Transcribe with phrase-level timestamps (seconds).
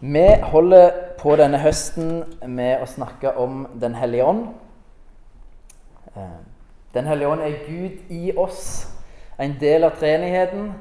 [0.00, 4.46] Vi holder på denne høsten med å snakke om Den hellige ånd.
[6.16, 6.38] Eh,
[6.94, 8.88] Den hellige ånd er Gud i oss,
[9.38, 10.72] en del av treenigheten.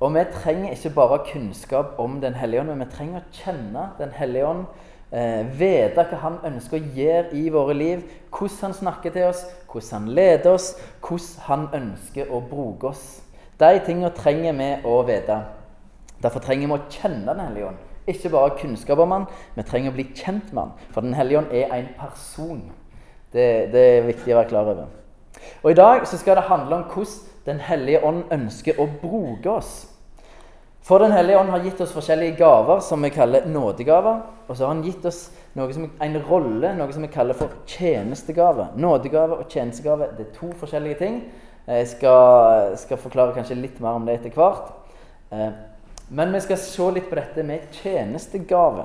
[0.00, 3.86] Og vi trenger ikke bare kunnskap om Den hellige ånd, men vi trenger å kjenne
[3.98, 4.66] Den hellige ånd.
[5.10, 9.46] Eh, vite hva Han ønsker å gjøre i våre liv, hvordan Han snakker til oss,
[9.72, 13.22] hvordan Han leder oss, hvordan Han ønsker å bruke oss.
[13.58, 15.44] De tingene trenger vi å vite.
[16.22, 17.85] Derfor trenger vi å kjenne Den hellige ånd.
[18.06, 20.90] Ikke bare kunnskap om han, vi trenger å bli kjent med han.
[20.94, 22.62] For Den hellige ånd er en person.
[23.32, 24.92] Det, det, er viktig å være klar over.
[25.62, 29.50] Og I dag så skal det handle om hvordan Den hellige ånd ønsker å bruke
[29.52, 29.74] oss.
[30.86, 34.20] For Den hellige ånd har gitt oss forskjellige gaver som vi kaller nådegaver.
[34.48, 38.68] Og så har han gitt oss som, en rolle, noe som vi kaller for tjenestegave.
[38.78, 41.20] Nådegave og tjenestegave det er to forskjellige ting.
[41.66, 44.74] Jeg skal, skal forklare kanskje litt mer om det etter hvert.
[46.08, 48.84] Men vi skal se litt på dette med tjenestegave.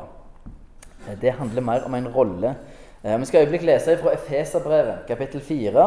[1.07, 2.55] Eh, det handler mer om en rolle.
[3.03, 5.85] Eh, vi skal øyeblikk lese fra Efeserbrevet, kapittel 4,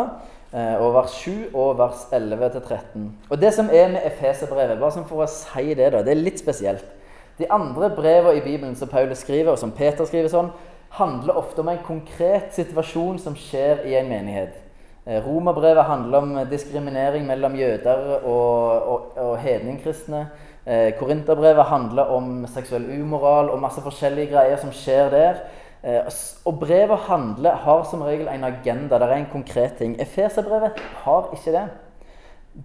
[0.53, 3.11] eh, og vers 7 og vers 11-13.
[3.31, 6.23] Og Det som er med Efeserbrevet, bare sånn for å si det, da, det er
[6.23, 6.87] litt spesielt.
[7.39, 10.53] De andre brevene i Bibelen som Paulus skriver, og som Peter skriver sånn,
[10.91, 14.61] handler ofte om en konkret situasjon som skjer i en menighet.
[15.05, 20.23] Romerbrevet handler om diskriminering mellom jøder og, og, og hedningkristne.
[20.67, 25.43] Eh, Korinterbrevet handler om seksuell umoral og masse forskjellige greier som skjer der.
[25.85, 26.01] Eh,
[26.45, 28.99] og brevet handler, har som regel en agenda.
[28.99, 30.01] Det er en konkret ting.
[30.01, 30.73] Efeserbrevet
[31.05, 31.67] har ikke det.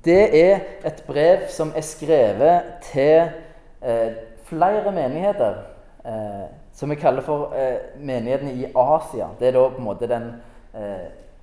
[0.06, 2.62] Det er et brev som er skrevet
[2.92, 3.32] til
[3.82, 5.60] eh, flere menigheter.
[6.06, 7.52] Eh, som vi kaller for
[8.00, 9.28] menighetene i Asia.
[9.40, 10.30] Det er da på en måte den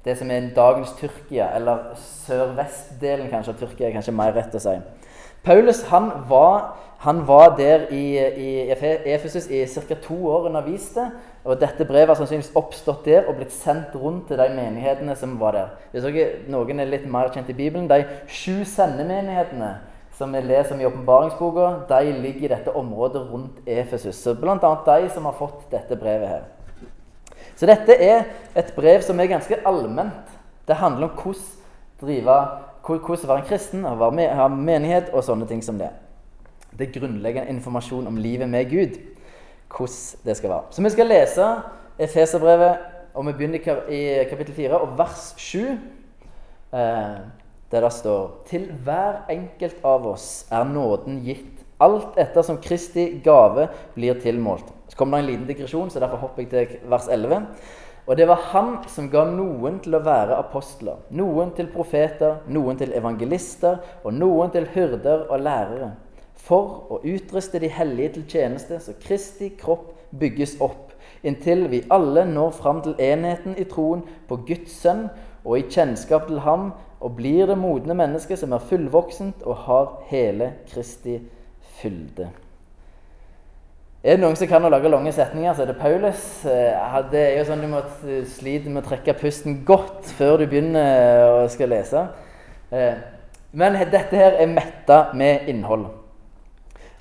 [0.04, 4.60] det som er dagens Tyrkia, eller sørvestdelen kanskje av Tyrkia, er kanskje mer rett å
[4.62, 4.74] si.
[5.46, 8.70] Paulus han var, han var der i, i
[9.06, 9.94] Efesus i ca.
[9.94, 11.10] to år underviste.
[11.44, 15.36] Og dette brevet har sannsynligvis oppstått der og blitt sendt rundt til de menighetene som
[15.38, 15.68] var der.
[15.92, 16.08] Hvis
[16.50, 19.76] noen er litt mer kjent i Bibelen, De sju sendemenighetene
[20.16, 24.16] som vi leser om i åpenbaringsboka, de ligger i dette området rundt Efesus.
[24.16, 24.56] Så bl.a.
[24.58, 26.42] de som har fått dette brevet her.
[27.56, 28.24] Så dette er
[28.56, 30.34] et brev som er ganske allment.
[30.66, 31.44] Det handler om hvordan
[32.00, 32.40] drive
[32.86, 35.90] hvordan være en kristen, ha menighet og sånne ting som det.
[36.76, 38.98] Det er grunnleggende informasjon om livet med Gud.
[39.72, 40.70] Hvordan det skal være.
[40.70, 41.46] Så vi skal lese
[41.98, 42.76] Efeserbrevet,
[43.14, 45.78] og vi begynner i kapittel 4 og vers 7.
[46.76, 47.16] Eh,
[47.70, 53.20] der det står Til hver enkelt av oss er nåden gitt, alt etter som Kristi
[53.24, 54.68] gave blir tilmålt.
[54.88, 57.46] Så kommer det en liten digresjon, så derfor hopper jeg til vers 11.
[58.06, 62.78] Og det var han som ga noen til å være apostler, noen til profeter, noen
[62.78, 65.90] til evangelister og noen til hyrder og lærere,
[66.46, 70.94] for å utruste de hellige til tjeneste, så Kristi kropp bygges opp,
[71.26, 75.08] inntil vi alle når fram til enheten i troen på Guds sønn
[75.42, 76.70] og i kjennskap til ham,
[77.02, 81.18] og blir det modne mennesket som er fullvoksent og har hele Kristi
[81.80, 82.30] fylde.
[84.06, 86.20] Er det noen som kan å lage lange setninger, så er det Paulus.
[86.46, 87.80] Eh, det er jo sånn Du må
[88.30, 92.04] slite med å trekke pusten godt før du begynner å skal lese.
[92.70, 93.00] Eh,
[93.50, 95.88] men dette her er metta med innhold.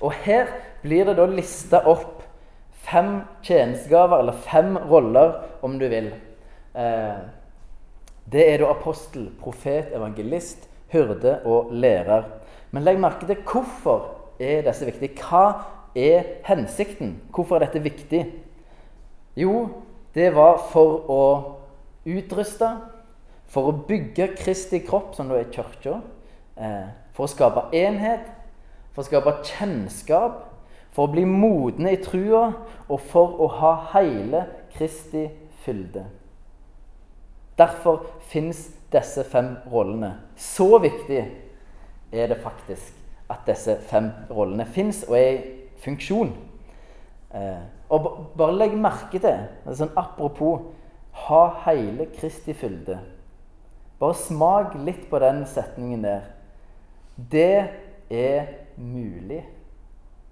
[0.02, 0.50] Og her
[0.82, 2.24] blir det da lista opp
[2.88, 6.10] fem tjenestegaver, eller fem roller, om du vil.
[6.74, 7.22] Eh,
[8.34, 12.26] det er da apostel, profet, evangelist, hyrde og lærer.
[12.74, 14.08] Men legg merke til hvorfor
[14.42, 15.22] er disse viktige.
[15.22, 17.16] Hva er hensikten?
[17.32, 18.22] Hvorfor er dette viktig?
[19.36, 19.68] Jo,
[20.14, 21.22] det var for å
[22.06, 22.68] utruste,
[23.48, 26.00] for å bygge Kristi kropp, som da er kirka,
[26.56, 28.28] eh, for å skape enhet,
[28.92, 30.44] for å skape kjennskap,
[30.90, 32.54] for å bli modne i trua
[32.88, 35.26] og for å ha hele Kristi
[35.64, 36.06] fylde.
[37.58, 40.14] Derfor fins disse fem rollene.
[40.36, 41.22] Så viktig
[42.12, 42.94] er det faktisk
[43.28, 45.40] at disse fem rollene fins og er
[45.86, 46.34] funksjon.
[47.34, 50.72] Eh, og bare legg merke til sånn Apropos
[51.26, 52.98] ha hele Kristi fylde.
[54.00, 56.26] Bare smak litt på den setningen der.
[57.16, 57.70] Det
[58.12, 59.40] er mulig.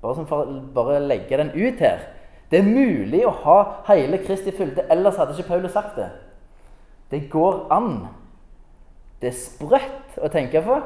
[0.03, 2.05] Bare, som for, bare legge den ut her.
[2.51, 3.59] Det er mulig å ha
[3.89, 6.11] hele Kristi fylde, ellers hadde ikke Paulus sagt det.
[7.11, 8.05] Det går an.
[9.23, 10.77] Det er sprøtt å tenke på,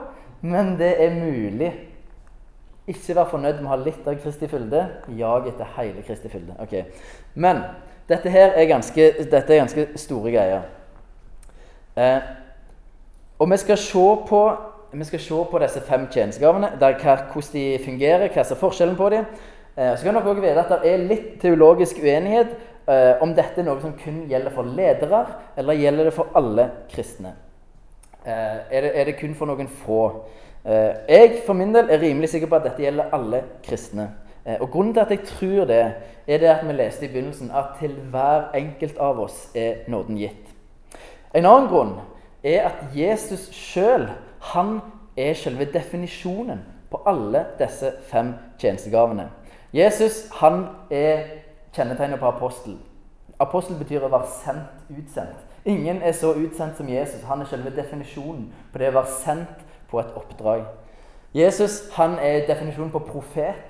[0.47, 1.73] men det er mulig.
[2.89, 4.81] Ikke vær fornøyd med å ha litt av Kristi fylde.
[5.19, 6.57] Jag etter hele Kristi fylde.
[6.65, 6.87] Okay.
[7.35, 7.63] Men
[8.09, 10.65] dette her er ganske, dette er ganske store greier.
[11.99, 12.31] Eh,
[13.39, 13.79] og vi skal,
[14.29, 14.41] på,
[14.93, 19.29] vi skal se på, disse fem tjenestegavene, hvordan de fungerer, hva er forskjellen på dem.
[19.77, 22.57] Eh, så kan dere også vite at det er litt teologisk uenighet
[22.89, 25.21] eh, om dette er noe som kun gjelder for ledere,
[25.61, 27.37] eller gjelder det for alle kristne.
[28.25, 30.01] Eh, er, det, er, det, kun for noen få?
[30.69, 34.11] Eh, jeg for min del er rimelig sikker på at dette gjelder alle kristne.
[34.45, 35.85] Eh, og Grunnen til at jeg tror det,
[36.29, 40.19] er det at vi leste i begynnelsen at til hver enkelt av oss er nåden
[40.21, 40.51] gitt.
[41.35, 41.95] En annen grunn
[42.45, 44.11] er at Jesus sjøl
[45.17, 46.61] er selve definisjonen
[46.91, 49.31] på alle disse fem tjenestegavene.
[49.73, 51.25] Jesus han er
[51.73, 52.77] kjennetegnet på apostel.
[53.41, 55.41] Apostel betyr å være sendt, utsendt.
[55.65, 57.25] Ingen er så utsendt som Jesus.
[57.25, 60.65] Han er selve definisjonen på det å være sendt på et oppdrag.
[61.35, 63.65] Jesus han er definisjonen på profet.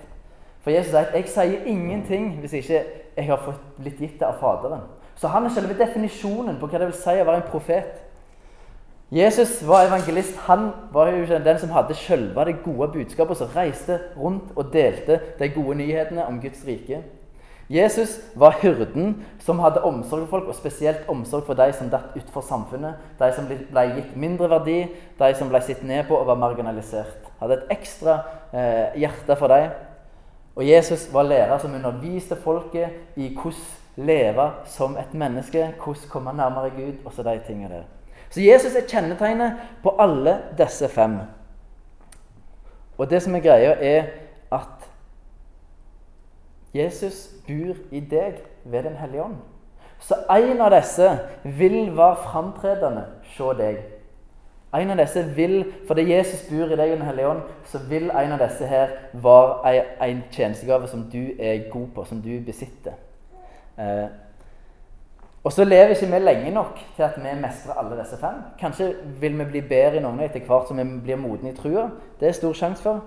[0.61, 2.85] For Jesus sier at 'jeg sier ingenting hvis ikke
[3.17, 4.89] jeg har fått blitt gitt det av Faderen'.
[5.17, 8.05] Så han er selve definisjonen på hva det vil si å være en profet.
[9.11, 10.37] Jesus var evangelist.
[10.37, 14.73] Han var jo ikke den som hadde selve det gode budskapet, som reiste rundt og
[14.73, 17.03] delte de gode nyhetene om Guds rike.
[17.69, 22.17] Jesus var hyrden som hadde omsorg for folk, og spesielt omsorg for de som datt
[22.17, 22.97] utfor samfunnet.
[23.21, 24.79] De som ble gitt mindre verdi,
[25.19, 27.29] de som ble sett ned på og var marginalisert.
[27.43, 28.23] Hadde et ekstra
[28.53, 29.69] eh, hjerte for dem.
[30.57, 33.61] Og Jesus var lærer som underviste folket i hvordan
[33.99, 37.87] leve som et menneske, hvordan komme nærmere Gud, og så de tingene der.
[38.31, 41.19] Så Jesus er kjennetegnet på alle disse fem.
[42.99, 44.05] Og det som er greia, er
[46.75, 49.37] Jesus bor i deg ved Den hellige ånd.
[50.01, 53.05] Så en av disse vil være framtredende
[53.35, 53.81] se deg.
[54.75, 58.11] En av disse vil, Fordi Jesus bor i deg ved Den hellige ånd, så vil
[58.11, 62.93] en av disse her være en tjenestegave som du er god på, som du besitter.
[63.79, 64.09] Eh,
[65.45, 68.43] og så lever ikke vi lenge nok til at vi mestrer alle disse fem.
[68.61, 71.87] Kanskje vil vi bli bedre i noen etter hvert som vi blir modne i trua.
[72.21, 73.01] Det er stor sjanse for.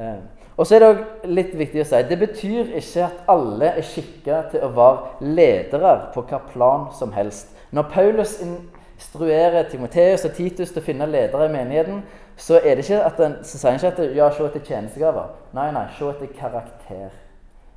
[0.00, 0.20] Eh,
[0.56, 3.86] og så er det også litt viktig å si det betyr ikke at alle er
[3.86, 7.52] skikka til å være ledere på hva plan som helst.
[7.76, 12.02] Når Paulus instruerer Timoteus og Titus til å finne ledere i menigheten,
[12.36, 15.34] så, er det ikke at den, så sier han ikke at ja, se etter tjenestegaver.
[15.56, 17.10] Nei, nei, se etter karakter.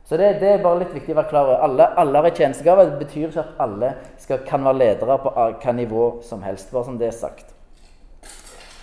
[0.08, 1.60] Så det, det, er bare litt viktig å være klar over.
[1.64, 2.92] Alle, alle har tjenestegaver.
[2.92, 6.72] Det betyr ikke at alle skal, kan være ledere på hva nivå som helst.
[6.72, 7.54] bare som det er sagt.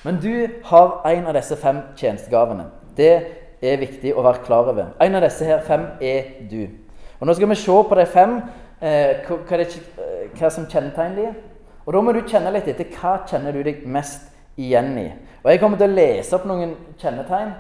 [0.05, 2.71] Men du har en av disse fem tjenestegavene.
[2.97, 3.13] Det
[3.63, 4.95] er viktig å være klar over.
[5.01, 6.67] En av disse her fem er du.
[7.21, 8.37] Og Nå skal vi se på de fem,
[8.81, 11.35] eh, hva, det, eh, hva, som kjennetegner de.
[11.87, 15.13] Og Da må du kjenne litt etter hva kjenner du deg mest igjen i.
[15.45, 17.53] Og Jeg kommer til å lese opp noen kjennetegn.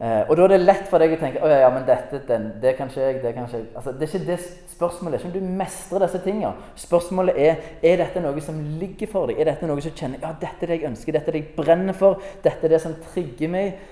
[0.00, 2.20] Eh, og da er det lett for deg å tenke oh, ja, men dette,
[2.62, 3.64] det kan ikke jeg, det kan ikke jeg.
[3.74, 4.36] Altså, det er ikke det
[4.76, 5.18] spørsmålet.
[5.18, 6.52] ikke om du mestrer disse tingene.
[6.78, 9.40] Spørsmålet er er dette noe som ligger for deg.
[9.40, 11.56] Er dette noe som kjenner ja, dette er det jeg ønsker, dette er det jeg
[11.56, 13.82] brenner for, dette er det som trigger meg.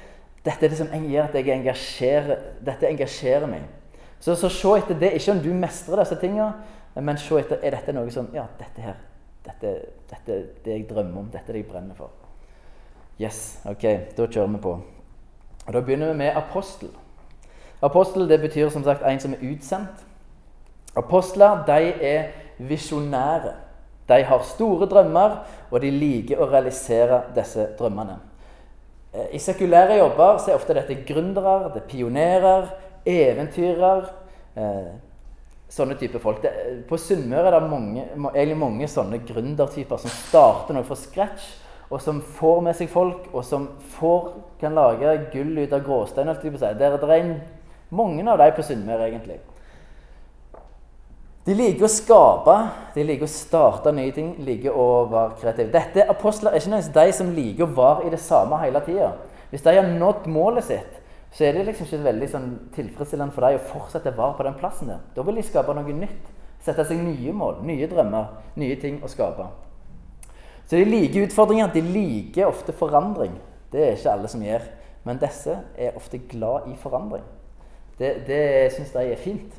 [0.46, 3.64] Dette er det som gjør at jeg engasjerer, dette engasjerer meg.
[4.20, 5.12] Så, så se etter det.
[5.18, 6.52] Ikke om du mestrer disse tingene,
[6.94, 9.00] men se etter er dette noe som Ja, dette her.
[9.46, 9.72] Dette,
[10.10, 10.22] er
[10.64, 11.28] det jeg drømmer om.
[11.32, 12.14] Dette er det jeg brenner for.
[13.20, 13.84] Yes, ok,
[14.16, 14.76] da kjører vi på.
[15.66, 16.90] Og Da begynner vi med apostel.
[17.82, 20.04] Apostel det betyr som sagt en som er utsendt.
[20.96, 23.54] Apostler de er visjonære.
[24.08, 28.20] De har store drømmer, og de liker å realisere disse drømmene.
[29.14, 32.70] Eh, I sekulære jobber så er ofte dette gründere, det er pionerer,
[33.06, 34.08] eventyrere.
[34.56, 34.94] Eh,
[35.76, 36.42] sånne typer folk.
[36.42, 36.52] Det,
[36.88, 41.54] på Sunnmøre er det mange, egentlig mange sånne gründertyper som starter noe fra scratch
[41.90, 46.32] og som får med seg folk, og som får, kan lage gull ut av gråstein.
[46.42, 47.28] Det er, det er
[47.94, 49.38] mange av dem på Sunnmøre, egentlig.
[51.46, 52.54] De liker å skape,
[52.96, 55.70] de liker å starte nye ting, liker å være kreative.
[55.70, 59.12] Dette Apostler er ikke nødvendigvis de som liker å være i det samme hele tida.
[59.52, 60.96] Hvis de har nådd målet sitt,
[61.36, 64.46] så er det liksom ikke veldig sånn tilfredsstillende for dem å fortsette å være på
[64.48, 65.04] den plassen der.
[65.14, 66.32] Da vil de skape noe nytt.
[66.66, 69.46] Sette seg nye mål, nye drømmer, nye ting å skape.
[70.66, 71.70] Så de liker utfordringer.
[71.70, 73.36] De liker ofte forandring.
[73.70, 74.66] Det er ikke alle som gjør.
[75.06, 77.22] Men disse er ofte glad i forandring.
[78.00, 78.42] Det, det
[78.74, 79.54] syns de er fint.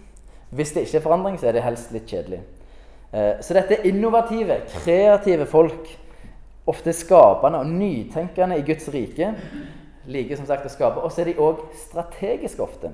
[0.50, 2.39] Hvis det ikke er forandring, så er det helst litt kjedelig.
[3.13, 5.89] Eh, så dette er innovative, kreative folk.
[6.68, 9.34] Ofte skapende og nytenkende i Guds rike.
[10.08, 11.04] Liker som sagt å skape.
[11.04, 12.92] Og så er de òg strategiske ofte.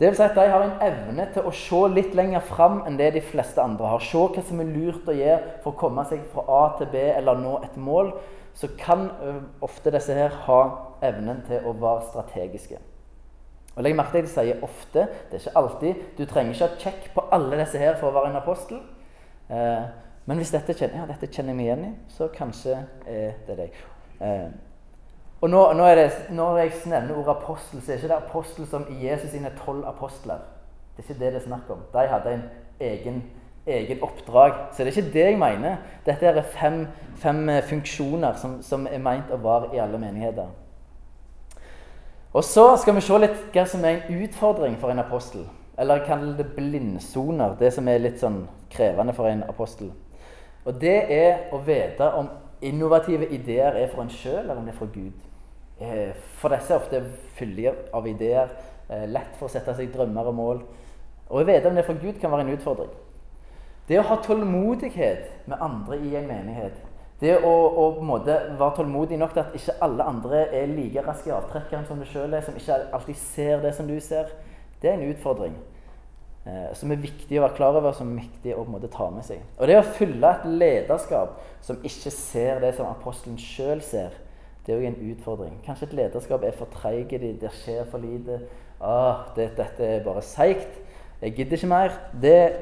[0.00, 2.96] Det vil si at De har en evne til å se litt lenger fram enn
[2.98, 4.00] det de fleste andre har.
[4.04, 7.04] Se hva som er lurt å gjøre for å komme seg fra A til B
[7.12, 8.14] eller nå et mål.
[8.56, 9.10] Så kan
[9.64, 10.62] ofte disse her ha
[11.04, 12.80] evnen til å være strategiske.
[13.76, 15.06] Og Legg merke til at de sier ofte.
[15.30, 15.94] Det er ikke alltid.
[16.18, 18.82] Du trenger ikke ha check på alle disse her for å være en apostel.
[19.50, 19.86] Eh,
[20.26, 22.76] men hvis dette kjenner, ja, dette kjenner jeg meg igjen i, så kanskje
[23.06, 23.80] er det deg.
[24.20, 24.50] Eh,
[25.42, 28.66] Og nå, nå det, Når jeg nevner ordet apostel, så er det ikke det apostel
[28.66, 30.44] som i Jesus sine tolv apostler.
[30.96, 31.80] Det er ikke det det er snakk om.
[31.92, 32.44] De hadde en
[32.80, 33.22] egen,
[33.66, 34.52] egen oppdrag.
[34.72, 35.76] Så det er ikke det jeg mener.
[36.06, 36.86] Dette er fem,
[37.16, 40.52] fem eh, funksjoner som, som er meint å være i alle menigheter.
[42.32, 45.42] Og så skal vi se litt hva som er en utfordring for en apostel.
[45.76, 47.58] Eller jeg kaller det blindsoner.
[47.60, 49.90] Det som er litt sånn krevende for en apostel.
[50.64, 52.30] Og det er å vite om
[52.64, 55.28] innovative ideer er for en sjøl, eller om det er for Gud.
[55.82, 57.02] Eh, for disse er ofte
[57.36, 58.54] fyldige av ideer.
[58.88, 60.62] Eh, lett for å sette seg drømmer og mål.
[61.28, 62.92] Og å vite om det er for Gud, kan være en utfordring.
[63.88, 66.80] Det å ha tålmodighet med andre i en menighet
[67.22, 67.84] det å, å
[68.26, 72.06] være tålmodig nok til at ikke alle andre er like raske i avtrekkeren som du
[72.10, 74.32] sjøl er, som ikke alltid ser det som du ser,
[74.82, 75.54] det er en utfordring.
[76.42, 79.22] Eh, som er viktig å være klar over, som er viktig å måte, ta med
[79.28, 79.44] seg.
[79.60, 84.16] Og det å fylle et lederskap som ikke ser det som apostelen sjøl ser,
[84.66, 85.54] det er òg en utfordring.
[85.66, 88.40] Kanskje et lederskap er for treige, det skjer for lite.
[88.82, 90.80] Ah, det, 'Dette er bare seigt.
[91.22, 92.52] Jeg gidder ikke mer.' Det,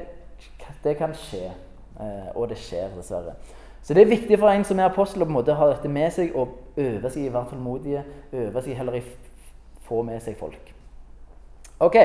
[0.83, 1.49] det kan skje.
[1.97, 3.33] Eh, og det skjer, dessverre.
[3.83, 5.89] Så det er viktig for en som er apostel, å på en måte ha dette
[5.89, 8.03] med seg og øve seg i å være tålmodige.
[8.33, 9.03] Øve seg heller i
[9.87, 10.73] få med seg folk.
[11.81, 11.97] Ok,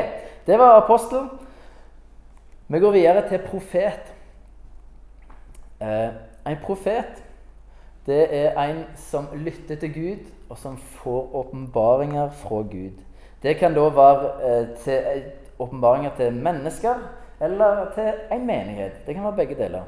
[0.46, 1.28] det var apostel.
[2.68, 4.12] Vi går videre til profet.
[5.80, 6.10] Eh,
[6.46, 7.22] en profet
[8.06, 13.02] det er en som lytter til Gud, og som får åpenbaringer fra Gud.
[13.42, 15.24] Det kan da være eh, til
[15.58, 17.02] åpenbaringer til mennesker
[17.40, 19.02] eller til en menighet.
[19.06, 19.82] Det kan være begge deler.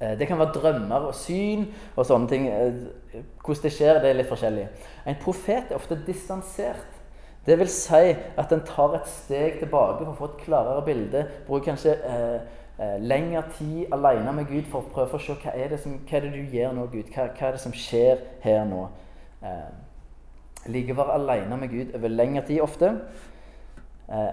[0.00, 2.46] Eh, det kan være drømmer og syn og sånne ting.
[2.48, 4.68] Eh, hvordan det skjer, det er litt forskjellig.
[5.06, 6.98] En profet er ofte distansert.
[7.46, 11.24] Det vil si at en tar et steg tilbake for å få et klarere bilde.
[11.46, 12.40] Bruker kanskje eh,
[12.76, 15.96] eh, lengre tid alene med Gud for å prøve å se hva er det, som,
[16.04, 17.08] hva er det du gjør nå, Gud.
[17.14, 18.86] Hva, hva, er det som skjer her nå?
[19.42, 19.68] Eh,
[20.68, 22.90] Ligge å være alene med Gud over lengre tid ofte.
[24.12, 24.30] Eh,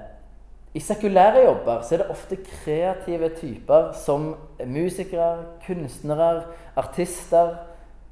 [0.75, 4.36] i sekulære jobber så er det ofte kreative typer som
[4.67, 6.44] musikere, kunstnere,
[6.75, 7.53] artister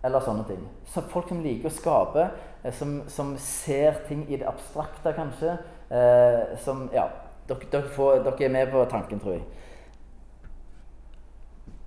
[0.04, 0.62] eller sånne ting.
[0.88, 2.30] Så folk som liker å skape,
[2.64, 5.58] eh, som, som ser ting i det abstrakte, kanskje.
[5.92, 7.10] Eh, som Ja,
[7.50, 9.44] dere, dere, får, dere, er med på tanken, tror jeg.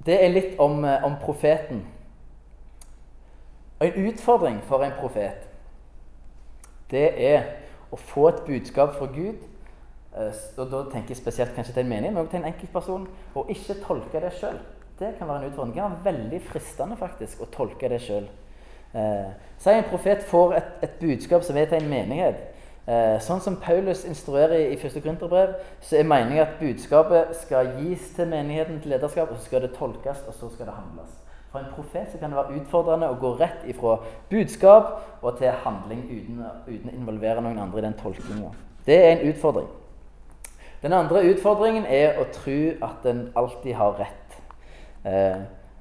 [0.06, 1.86] Det er litt om, eh, om profeten.
[3.80, 5.48] En utfordring for en profet,
[6.90, 7.52] det er
[7.92, 9.40] å få et budskap fra Gud
[10.16, 13.06] og da tenker jeg spesielt kanskje til en mening, men også til en enkeltperson.
[13.36, 14.58] Å ikke tolke det sjøl.
[14.96, 15.74] Det kan være en utfordring.
[15.74, 18.28] Det kan være veldig fristende faktisk å tolke det sjøl.
[18.96, 22.40] Eh, si en profet får et, et, budskap som er til en menighet.
[22.86, 25.00] Eh, sånn som Paulus instruerer i 1.
[25.02, 29.66] Korinterbrev, så er meningen at budskapet skal gis til menigheten, til lederskap, og så skal
[29.66, 31.16] det tolkes, og så skal det handles.
[31.50, 33.98] For en profet så kan det være utfordrende å gå rett ifra
[34.30, 38.54] budskap og til handling uten, uten å involvere noen andre i den tolkinga.
[38.86, 39.68] Det er en utfordring.
[40.86, 44.34] Den andre utfordringen er å tro at en alltid har rett.
[45.02, 45.40] Eh,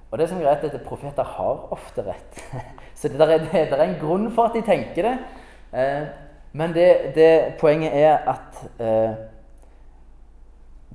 [0.10, 2.40] og det som er greit, er at profeter har ofte rett.
[2.98, 5.14] Så det, er, det er, en grunn for at de tenker det.
[5.78, 6.08] Eh,
[6.58, 7.30] men det, det,
[7.62, 9.14] poenget er at eh,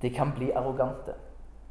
[0.02, 1.14] de kan bli arrogante.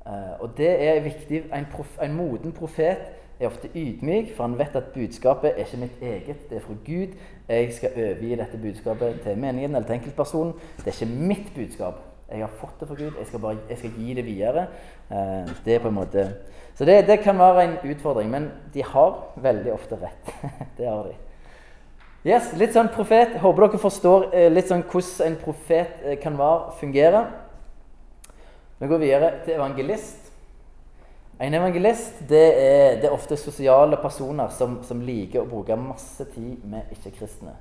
[0.08, 1.42] Eh, og det er viktig.
[1.52, 3.04] En, prof, en moden profet
[3.36, 6.80] er ofte ydmyk, for han vet at budskapet er ikke mitt eget, det er fra
[6.88, 7.20] Gud.
[7.50, 10.56] Jeg skal overgi dette budskapet til menigheten eller til enkeltpersonen.
[10.78, 12.06] Det er ikke mitt budskap.
[12.30, 13.16] Jeg har fått det fra Gud.
[13.18, 14.68] Jeg skal, bare, jeg skal gi det videre.
[15.10, 16.28] Eh, det er på en måte
[16.78, 18.30] Så det, det, kan være en utfordring.
[18.30, 20.32] Men de har veldig ofte rett.
[20.78, 21.16] det har de.
[22.28, 23.40] Yes, Litt sånn profet.
[23.42, 27.26] Håper dere forstår eh, litt sånn hvordan en profet eh, kan være, fungere.
[28.80, 30.30] Vi går videre til evangelist.
[31.40, 36.26] En evangelist det er, det er ofte sosiale personer som, som, liker å bruke masse
[36.36, 37.56] tid med ikke-kristne.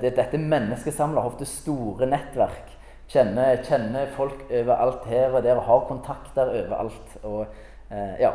[0.00, 2.70] Det, dette menneskesamler ofte store nettverk
[3.12, 7.16] Kjenner, kjenner, folk overalt her og der og har kontakter overalt.
[7.22, 7.46] Og,
[7.90, 8.30] eh, ja.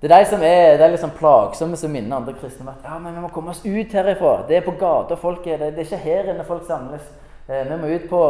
[0.00, 2.84] Det er de som er, det er liksom plagsomme som minner andre kristne om at
[2.84, 4.42] ja, men vi må komme oss ut herifra.
[4.48, 5.58] Det er på gata folk er.
[5.58, 7.06] Det, er ikke her inne folk samles.
[7.48, 8.20] Eh, vi må ut på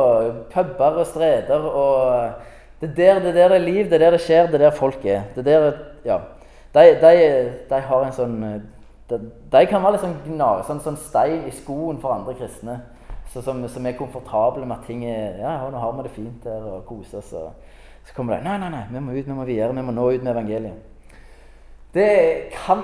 [0.52, 1.66] puber og streder.
[1.66, 2.30] og
[2.80, 4.71] Det er der det, der det er liv, det er der det skjer, det er
[4.71, 5.23] der folk er.
[5.35, 6.18] Det er der, ja.
[6.75, 8.40] De, de, de har en sånn
[9.09, 9.18] de,
[9.52, 12.80] de kan være litt sånn, sånn, sånn stein i skoen for andre kristne.
[13.37, 16.45] Så som, som, er komfortable med at ting er Ja, nå har vi det fint
[16.45, 17.35] der og koser oss.
[18.07, 19.75] Så kommer de Nei, nei, nei, vi må ut, vi må videre.
[19.76, 20.78] Vi må nå ut med evangeliet.
[21.93, 22.09] Det
[22.52, 22.83] kan,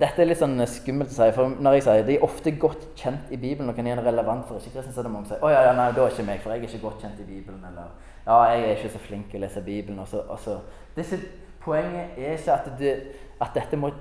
[0.00, 2.82] dette er litt sånn skummelt å si, for når jeg sier de er ofte godt
[2.98, 5.46] kjent i Bibelen og kan gjøre relevant for ikke-kristne, så er det mange som sier
[5.46, 7.28] å ja, ja, nei, da er ikke meg, for jeg er ikke godt kjent i
[7.28, 7.62] Bibelen.
[7.70, 7.92] Eller
[8.26, 10.00] ja, jeg er ikke så flink til å lese Bibelen.
[10.00, 10.58] Og så, og så.
[10.96, 11.20] Disse,
[11.64, 13.16] poenget er ikke at, du,
[13.46, 13.92] at dette må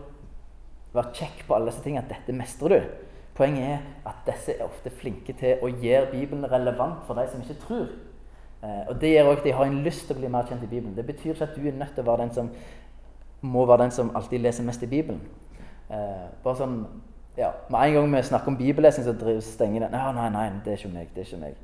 [0.96, 3.09] være kjekk på alle disse tingene, at dette mestrer du.
[3.40, 7.40] Poenget er at disse er ofte flinke til å gjøre Bibelen relevant for de som
[7.40, 7.86] ikke tror.
[8.64, 10.66] Eh, og Det gjør også at de har en lyst til å bli mer kjent
[10.66, 10.96] i Bibelen.
[10.96, 12.50] Det betyr ikke at du er nødt til å være den som
[13.42, 15.22] må være den som alltid leser mest i Bibelen.
[15.90, 16.82] Eh, bare sånn,
[17.38, 19.92] ja, Med en gang vi snakker om bibellesing, så stenger den.
[19.92, 21.14] Nei, nei, nei, det er ikke meg.
[21.16, 21.56] Det er ikke meg.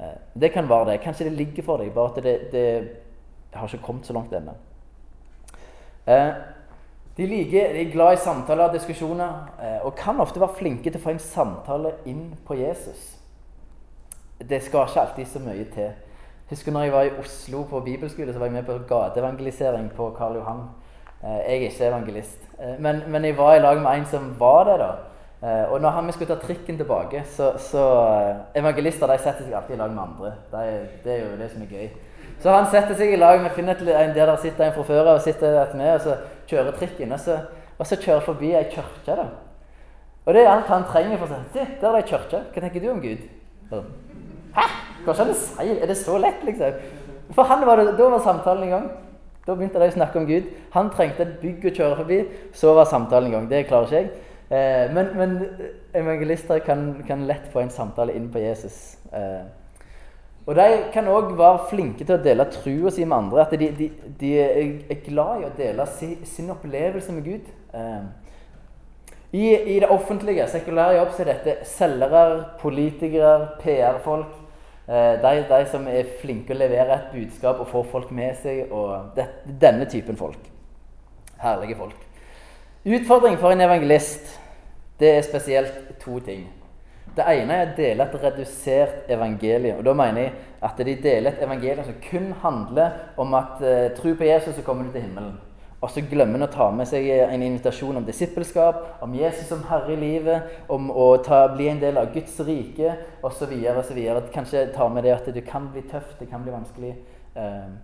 [0.00, 1.00] Eh, det kan være det.
[1.04, 2.88] Kanskje det ligger for deg, bare at det, det
[3.54, 4.56] har ikke kommet så langt ennå.
[7.16, 10.88] De, liker, de er glad i samtaler og diskusjoner eh, og kan ofte være flinke
[10.88, 13.02] til å få en samtale inn på Jesus.
[14.40, 15.90] Det skal ikke alltid så mye til.
[16.48, 20.08] Husker når jeg var i Oslo på bibelskole, så var jeg med på gateevangelisering på
[20.16, 20.64] Karl Johan.
[21.20, 24.32] Eh, jeg er ikke evangelist, eh, men, men, jeg var i lag med en som
[24.40, 24.78] var det.
[24.80, 24.92] da.
[25.42, 27.80] Og når han skulle ta trikken tilbake, så, så
[28.54, 30.30] Evangelister de setter seg alltid i lag med andre.
[30.52, 30.60] Det,
[31.04, 31.88] det, er jo det som er gøy.
[32.42, 35.10] Så han setter seg i lag med finner en der der sitter en fra før
[35.16, 36.14] og sitter med, og så
[36.50, 37.38] kjører trikk inne, så,
[37.78, 39.28] og så kjører forbi ei kirke.
[40.22, 42.42] Og det er alt han trenger for å si Se, der er det ei kirke.
[42.54, 43.24] Hva tenker du om Gud?
[44.56, 44.66] Hæ?
[45.04, 45.70] Hva skal du si?
[45.72, 46.76] Er det så lett, liksom?
[47.34, 48.90] For han var det, Da var samtalen i gang.
[49.46, 50.50] Da begynte de å snakke om Gud.
[50.76, 52.20] Han trengte et bygg å kjøre forbi.
[52.54, 53.48] Så var samtalen i gang.
[53.50, 54.10] Det klarer ikke jeg.
[54.52, 55.34] Eh, men, men,
[55.96, 58.98] evangelister kan, kan, lett få en samtale inn på Jesus.
[59.12, 59.42] Eh,
[60.46, 63.44] og de kan òg være flinke til å dele trua si med andre.
[63.44, 67.50] At de, de, de, er glad i å dele si, sin opplevelse med Gud.
[67.78, 68.02] Eh,
[69.32, 72.24] i, I, det offentlige, sekulære jobb, så er dette selgere,
[72.60, 74.34] politikere, PR-folk.
[74.88, 78.66] Eh, de, de, som er flinke å levere et budskap og få folk med seg.
[78.74, 79.28] og det,
[79.62, 80.50] Denne typen folk.
[81.42, 82.08] Herlige folk.
[82.82, 84.40] Utfordring for en evangelist
[84.98, 86.44] det er spesielt to ting.
[87.12, 89.78] Det ene er å dele et redusert evangelium.
[89.78, 93.88] og Da mener jeg at de deler et evangelium som kun handler om at eh,
[93.98, 95.34] tro på Jesus, så kommer du til himmelen.
[95.82, 99.64] Og så glemmer en å ta med seg en invitasjon om disippelskap, om Jesus som
[99.66, 102.94] herre i livet, om å ta, bli en del av Guds rike
[103.26, 103.50] osv.
[104.32, 106.94] Kanskje ta med det at det kan bli tøft, det kan bli vanskelig.
[107.34, 107.74] Eh,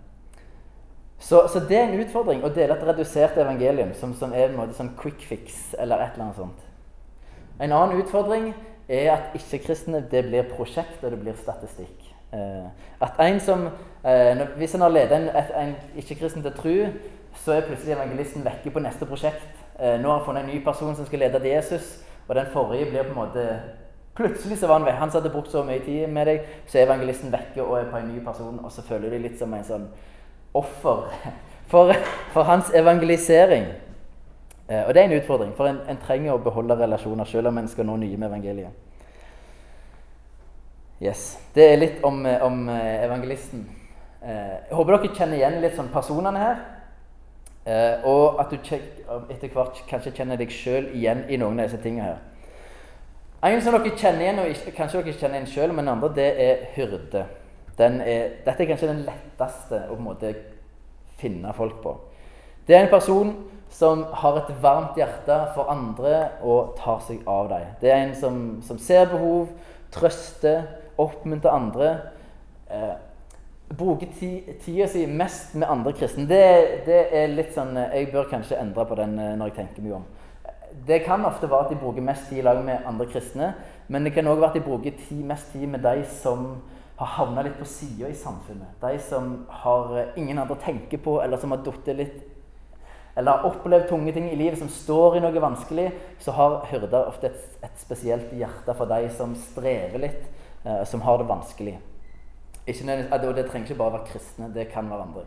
[1.19, 4.57] så, så, det er en utfordring å dele et redusert evangelium som, som er en
[4.61, 6.65] måte sånn quick fix eller et eller annet sånt.
[7.59, 8.53] En annen utfordring
[8.89, 12.09] er at ikke-kristne det blir prosjekt og det blir statistikk.
[12.33, 12.67] Eh,
[13.01, 13.67] at en som,
[14.03, 15.29] eh, Hvis en har ledet en,
[15.61, 16.75] en ikke-kristen til tro,
[17.35, 19.49] så er plutselig evangelisten vekke på neste prosjekt.
[19.79, 22.45] Eh, nå har han funnet en ny person som skal lede til Jesus, og den
[22.53, 23.59] forrige blir på en måte
[24.15, 26.79] Plutselig så var han ved, Han som hadde brukt så mye tid med deg, så
[26.79, 29.53] er evangelisten vekke og er på en ny person, og så føler de litt som
[29.53, 29.85] en sånn
[30.53, 31.05] offer
[31.71, 31.93] for,
[32.33, 33.65] for hans evangelisering.
[34.69, 37.57] Eh, og det er en utfordring, for en, en trenger å beholde relasjoner selv om
[37.57, 38.85] en skal nå nye med evangeliet.
[41.01, 41.37] Yes.
[41.55, 43.63] Det er litt om, om eh, evangelisten.
[44.21, 46.59] Eh, jeg håper dere kjenner igjen litt sånn personene her.
[47.69, 51.79] Eh, og at du etter hvert kanskje kjenner deg sjøl igjen i noen av disse
[51.83, 52.25] tingene her.
[53.47, 56.65] En som dere kjenner igjen, og kanskje dere kjenner igjen sjøl, men andre, det er
[56.75, 57.25] hyrde.
[57.79, 60.33] Er, dette er kanskje den letteste å på en måte
[61.21, 61.93] finne folk på.
[62.67, 63.31] Det er en person
[63.69, 67.67] som har et varmt hjerte for andre og tar seg av dem.
[67.81, 69.51] Det er en som, som ser behov,
[69.93, 70.65] trøster,
[70.99, 71.91] oppmuntrer andre.
[72.69, 72.95] Eh,
[73.77, 74.09] bruker
[74.63, 78.85] tida si mest med andre kristne, det, det, er litt sånn Jeg bør kanskje endre
[78.89, 80.07] på den eh, når jeg tenker mye om.
[80.89, 83.53] Det kan ofte være at de bruker mest tid i lag med andre kristne,
[83.89, 86.49] men det kan òg være at de bruker tid, mest tid med de som
[86.99, 88.73] har havna litt på sida i samfunnet.
[88.81, 92.25] De som har eh, ingen andre å tenke på, eller som har falt litt
[93.15, 95.89] eller har opplevd tunge ting i livet, som står i noe vanskelig,
[96.21, 100.23] så har hyrder ofte et, et spesielt hjerte for de som strever litt,
[100.63, 101.75] eh, som har det vanskelig.
[102.69, 105.25] Ikke, og det trenger ikke bare være kristne, det kan være andre.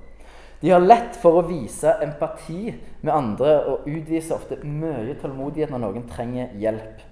[0.62, 2.71] De har lett for å vise empati
[3.03, 7.03] med andre og utviser ofte mye tålmodighet når noen trenger hjelp.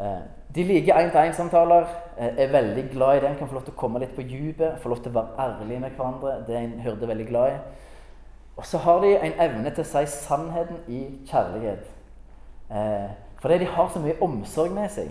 [0.00, 0.22] Eh,
[0.56, 1.84] de liker én-til-én-samtaler,
[2.16, 3.36] eh, er veldig glad i det.
[3.38, 5.80] Kan få lov til å komme litt på dypet, få lov til å være ærlig
[5.80, 6.46] med hverandre.
[6.46, 7.58] Det er en hyrde veldig glad i.
[8.56, 11.86] Og så har de en evne til å si sannheten i kjærlighet.
[12.70, 13.10] Eh,
[13.40, 15.10] fordi de har så mye omsorg med seg,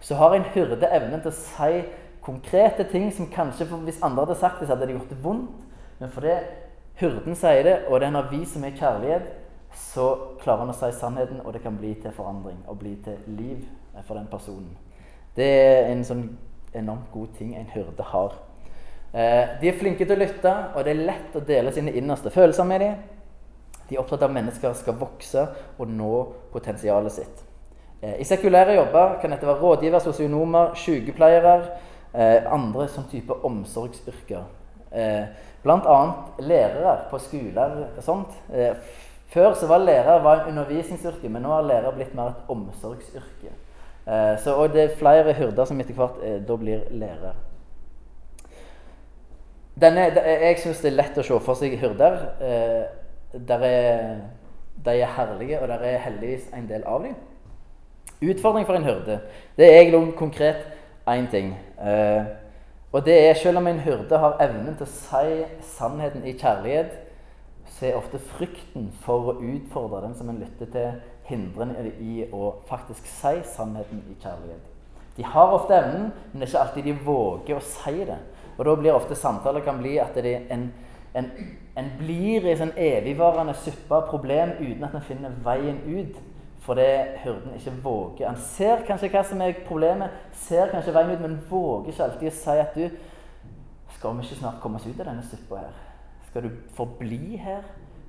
[0.00, 1.82] så har en hyrde evnen til å si
[2.22, 5.68] konkrete ting som kanskje hvis andre hadde sagt det, så hadde det gjort det vondt.
[5.98, 6.34] Men fordi
[7.00, 9.30] hyrden sier det, og den har vist med kjærlighet,
[9.74, 10.08] så
[10.40, 13.64] klarer han å si sannheten, og det kan bli til forandring og bli til liv
[14.06, 14.76] for den personen.
[15.36, 16.24] Det er en sånn
[16.74, 18.34] enormt god ting en hyrde har.
[19.12, 22.32] Eh, de er flinke til å lytte, og det er lett å dele sine innerste
[22.32, 22.98] følelser med dem.
[23.88, 25.44] De er opptatt av at mennesker skal vokse
[25.78, 26.12] og nå
[26.52, 27.44] potensialet sitt.
[28.02, 31.56] Eh, I sekulære jobber kan dette være rådgiver, sosionomer, sykepleiere,
[32.12, 34.44] eh, andre som type omsorgsyrker.
[35.62, 35.96] Blant Bl.a.
[36.40, 38.36] lærere på skoler og sånt.
[39.28, 43.52] Før så var lærer en undervisningsyrke, men nå har lærer blitt mer et omsorgsyrke.
[44.40, 47.34] Så, og det er flere hyrder som etter hvert da blir lærere.
[49.80, 52.16] Denne, jeg syns det er lett å se for seg hyrder.
[52.42, 54.16] Eh, der er,
[54.84, 57.14] de er herlige, og der er heldigvis en del av dem.
[58.18, 59.20] Utfordring for en hyrde
[59.54, 60.64] det er egentlig konkret
[61.06, 61.52] én ting.
[61.78, 62.24] Eh,
[62.92, 65.44] og det er selv om en hyrde har evnen til å si
[65.76, 66.96] sannheten i kjærlighet,
[67.76, 72.54] så er ofte frykten for å utfordre den som en lytter til, hindrende i å
[72.66, 74.74] faktisk si sannheten i kjærlighet.
[75.18, 78.18] De har ofte evnen, men det er ikke alltid de våger å si det.
[78.58, 80.66] Og da blir ofte samtaler kan bli at det er en,
[81.14, 81.28] en,
[81.78, 86.18] en blir i sånn evigvarende suppe av problem uten at en finner veien ut.
[86.66, 86.88] Fordi
[87.22, 88.26] hyrden ikke våger.
[88.26, 92.28] Han ser kanskje hva som er problemet, ser kanskje veien ut, men våger ikke alltid
[92.28, 92.98] å si at du
[93.98, 95.78] Skal vi ikke snart komme oss ut av denne suppa her?
[96.28, 97.64] Skal du forbli her?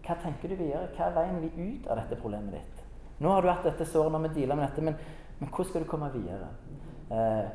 [0.05, 0.89] Hva tenker du vi gjør?
[0.97, 2.83] Hva er veien vi ut av dette problemet ditt?
[3.23, 4.99] Nå har du hatt dette såret, når vi dealer med dette, men,
[5.39, 6.51] men hvordan skal du komme videre?
[7.09, 7.47] Eh,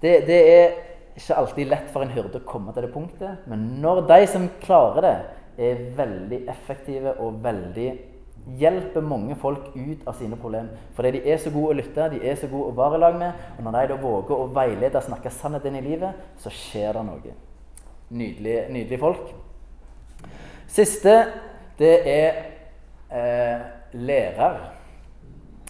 [0.00, 0.78] det, det er
[1.16, 4.50] ikke alltid lett for en hyrde å komme til det punktet, men når de som
[4.62, 5.16] klarer det,
[5.56, 7.86] er veldig effektive og veldig
[8.60, 10.76] hjelper mange folk ut av sine problemer.
[10.94, 13.16] Fordi de er så gode å lytte, de er så gode å være i lag
[13.18, 13.46] med.
[13.56, 17.04] Og når de da våger å veilede og snakke sannheten i livet, så skjer det
[17.08, 17.34] noe.
[18.12, 19.32] Nydelige, nydelige folk.
[20.70, 21.16] Siste,
[21.80, 22.38] det er
[23.10, 23.64] eh,
[23.96, 24.60] lærer.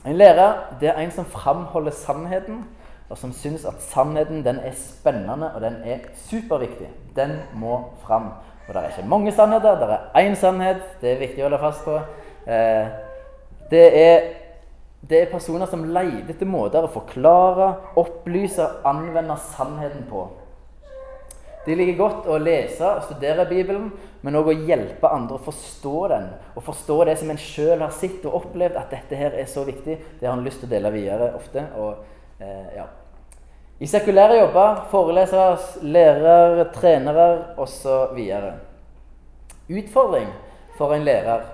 [0.07, 2.65] En lærer det er en som framholder sannheten
[3.09, 6.89] og som syns at sannheten den er spennende og den er superviktig.
[7.17, 8.33] Den må fram.
[8.67, 10.83] Og det er ikke mange sannheter, det er én sannhet.
[11.01, 12.01] Det er viktig å holde fast på.
[12.51, 12.89] Eh,
[13.71, 14.27] det, er,
[15.07, 17.71] det er personer som leter etter måter å forklare,
[18.03, 20.27] opplyse og anvende sannheten på.
[21.67, 23.89] De liker godt å lese og studere Bibelen,
[24.23, 26.29] men òg å hjelpe andre å forstå den.
[26.55, 29.65] Og forstå det som en sjøl har sett og opplevd, at dette her er så
[29.67, 29.99] viktig.
[30.19, 31.67] Det har en lyst til å dele videre ofte.
[31.79, 32.87] og Eh, ja.
[33.81, 38.23] I sekulære jobber, forelesere, lærere, trenere osv.
[39.69, 40.33] Utfordring
[40.79, 41.45] for en lærer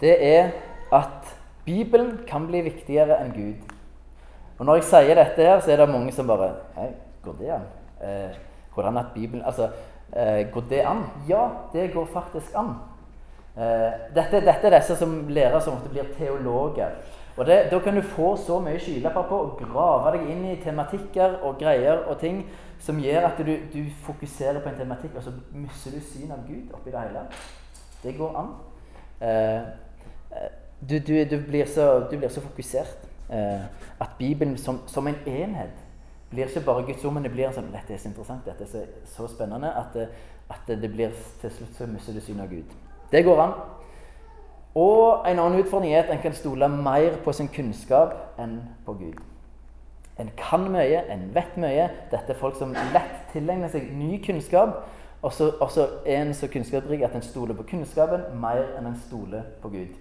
[0.00, 0.50] det er
[0.92, 3.74] at Bibelen kan bli viktigere enn Gud.
[4.58, 6.90] Og Når jeg sier dette, her, så er det mange som bare Hei,
[7.24, 7.66] går det an?
[8.00, 8.38] Eh,
[8.74, 9.68] hvordan at Bibelen Altså,
[10.16, 11.04] eh, går det an?
[11.28, 12.74] Ja, det går faktisk an.
[13.56, 16.96] Eh, dette, dette, er disse som lærere som ofte blir teologer.
[17.40, 20.58] Og det, Da kan du få så mye skylapper på og grave deg inn i
[20.60, 22.42] tematikker og greier og ting
[22.78, 26.42] som gjør at du, du fokuserer på en tematikk, og så mister du syn av
[26.48, 27.22] Gud oppi det hele.
[28.02, 28.52] Det går an.
[29.20, 29.56] Eh,
[30.36, 30.52] eh,
[30.90, 33.64] du, du, du, blir så, du, blir så, fokusert eh,
[34.00, 35.80] at Bibelen som, som, en enhet
[36.30, 38.72] blir ikke bare Guds ord, men det blir sånn Dette er så interessant, dette er
[38.76, 38.84] så,
[39.16, 39.96] så spennende at,
[40.52, 42.80] at det blir til slutt så mister du syn av Gud.
[43.12, 43.60] Det går an.
[44.74, 48.94] Og en annen utfordring er at en kan stole mer på sin kunnskap enn på
[49.00, 49.18] Gud.
[50.20, 51.88] En kan mye, en vet mye.
[52.10, 54.82] Dette er folk som lett tilegner seg ny kunnskap.
[55.22, 59.48] Og så er en så kunnskapsrik at en stoler på kunnskapen mer enn en stoler
[59.62, 59.98] på Gud.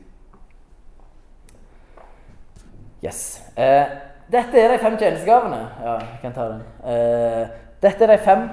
[3.03, 3.41] Yes.
[3.55, 3.87] Eh,
[4.31, 5.59] dette er de fem tjenestegavene.
[5.83, 6.63] Ja, jeg kan ta den.
[6.85, 7.47] Eh,
[7.81, 8.49] dette er de fem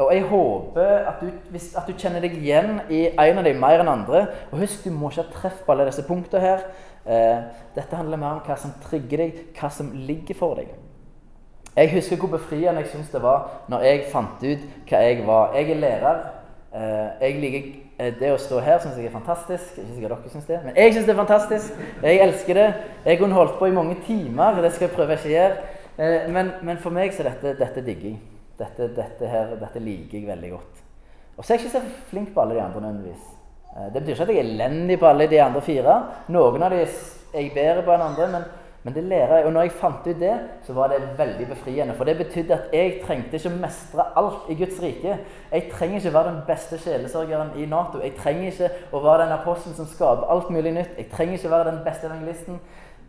[0.00, 3.58] og jeg håper at du, hvis, at du, kjenner deg igjen i en av dem
[3.60, 4.26] mer enn andre.
[4.50, 6.62] Og husk, du må ikke ha treff på alle disse punktene her.
[7.04, 7.42] Eh,
[7.76, 10.70] dette handler mer om hva som trigger deg, hva som ligger for deg.
[11.76, 15.54] Jeg husker hvor befriende jeg syns det var når jeg fant ut hva jeg var.
[15.56, 16.24] Jeg er lærer.
[16.70, 17.62] Eh, jeg liker
[17.98, 19.78] eh, Det å stå her syns jeg er fantastisk.
[19.78, 21.84] Ikke sikkert dere syns det, men jeg syns det er fantastisk.
[22.02, 22.68] Jeg elsker det.
[23.06, 24.60] Jeg kunne holdt på i mange timer.
[24.62, 25.78] Det skal jeg prøve ikke å gjøre.
[26.00, 28.18] Eh, men, men, for meg så er dette, dette digger.
[28.60, 30.80] Dette, dette, her, dette liker jeg veldig godt.
[31.36, 33.28] Og så er jeg ikke så flink på alle de andre nødvendigvis.
[33.76, 36.00] Eh, det betyr ikke at jeg er elendig på alle de andre fire.
[36.28, 36.90] Noen av de er
[37.32, 38.26] jeg bedre på enn andre.
[38.34, 38.44] Men,
[38.82, 39.46] men, det lærer jeg.
[39.46, 40.34] Og når jeg fant ut det,
[40.66, 41.94] så var det veldig befriende.
[41.96, 45.16] For det betydde at jeg trengte ikke å mestre alt i Guds rike.
[45.52, 48.02] Jeg trenger ikke være den beste sjelesørgeren i Nato.
[48.04, 50.98] Jeg trenger ikke å være den apostelen som skaper alt mulig nytt.
[50.98, 52.60] Jeg trenger ikke være den beste evangelisten.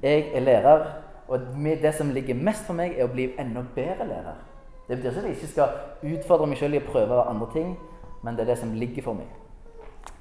[0.03, 0.87] Jeg er lærer.
[1.31, 1.51] Og
[1.83, 4.39] det som ligger mest for meg, er å bli enda bedre lærer.
[4.88, 7.76] Det betyr ikke at jeg ikke skal utfordre meg selv i å prøve andre ting,
[8.24, 9.30] men det er det som ligger for meg.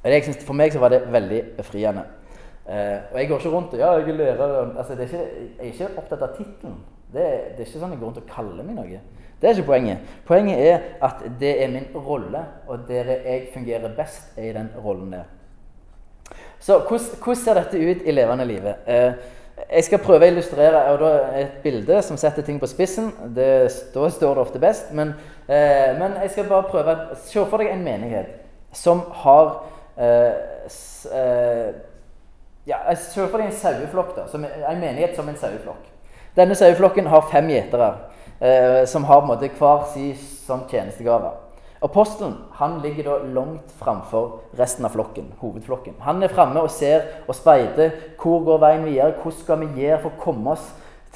[0.04, 2.04] Og jeg synes, For meg så var det veldig befriende.
[2.66, 5.18] Eh, og jeg går ikke rundt og ja, jeg er lærer altså, er ikke,
[5.58, 6.76] Jeg er ikke opptatt av tittelen.
[7.12, 9.00] Det, det, er ikke sånn jeg går rundt og kaller meg noe.
[9.40, 10.14] Det er ikke poenget.
[10.28, 14.68] Poenget er at det er min rolle, og der jeg fungerer best, er i den
[14.84, 15.28] rollen der.
[16.60, 18.86] Så hvordan, hvordan ser dette ut i levende livet?
[18.86, 19.12] Eh,
[19.68, 20.80] jeg skal prøve å illustrere
[21.40, 23.10] et bilde som setter ting på spissen.
[23.34, 23.50] Det,
[23.94, 24.92] da står det ofte best.
[24.96, 25.14] Men,
[25.48, 28.36] eh, men, jeg skal bare prøve å Se for deg en menighet
[28.72, 29.52] som har
[29.96, 31.70] eh, s, eh,
[32.66, 34.16] ja, Se for deg en saueflokk.
[34.16, 35.86] da, som, En menighet som en saueflokk.
[36.36, 37.94] Denne saueflokken har fem gjetere,
[38.40, 40.14] eh, som har på en måte hver sin
[40.46, 41.32] sånn tjenestegave.
[41.82, 45.94] Apostelen han ligger da langt framfor resten av flokken, hovedflokken.
[46.04, 47.94] Han er framme og ser og speider.
[48.20, 49.14] Hvor går veien videre?
[49.22, 50.66] Hvordan skal vi gjøre for å komme oss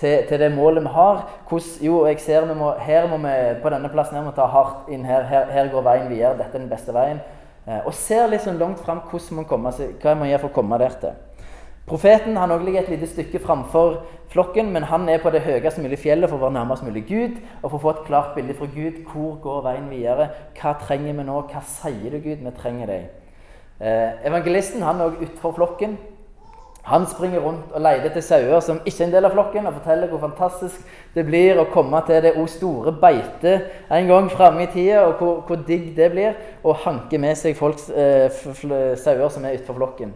[0.00, 1.20] til, til det målet vi har?
[1.50, 4.48] Hvordan, jo, jeg ser vi må, her må vi, På denne plassen her må ta
[4.48, 5.28] hardt inn her.
[5.28, 5.52] her.
[5.52, 5.68] her.
[5.68, 6.38] går veien videre.
[6.40, 7.20] Dette er den beste veien.
[7.66, 9.84] Eh, og ser sånn langt fram hvordan man kommer,
[10.16, 11.20] må gjøre for å komme der til.
[11.86, 13.98] Profeten han også ligger et lite stykke framfor
[14.32, 17.36] flokken, men han er på det høyest mulige fjellet for å være nærmest mulig Gud
[17.60, 19.02] og for å få et klart bilde fra Gud.
[19.10, 20.30] Hvor går veien videre?
[20.56, 21.42] Hva trenger vi nå?
[21.50, 22.40] Hva sier du, Gud?
[22.40, 23.04] Vi trenger deg.
[23.84, 25.98] Eh, evangelisten han er også utenfor flokken.
[26.84, 29.76] Han springer rundt og leter etter sauer som ikke er en del av flokken, og
[29.78, 30.82] forteller hvor fantastisk
[31.14, 35.38] det blir å komme til det store beitet en gang framme i tida, og hvor,
[35.48, 38.28] hvor, digg det blir å hanke med seg folks, eh,
[39.00, 40.12] sauer som er utenfor flokken.